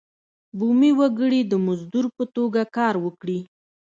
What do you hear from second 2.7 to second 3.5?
کار وکړي.